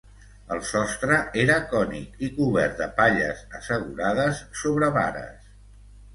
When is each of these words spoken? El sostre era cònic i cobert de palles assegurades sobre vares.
El 0.53 0.61
sostre 0.69 1.19
era 1.43 1.57
cònic 1.73 2.15
i 2.29 2.31
cobert 2.39 2.81
de 2.81 2.89
palles 3.03 3.45
assegurades 3.61 4.43
sobre 4.63 4.91
vares. 4.99 5.55